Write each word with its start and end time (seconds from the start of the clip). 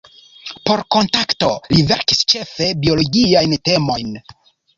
Por 0.69 0.81
"Kontakto" 0.95 1.49
li 1.73 1.83
verkis 1.91 2.23
ĉefe 2.33 2.71
biologiajn 2.87 3.55
temojn. 3.71 4.19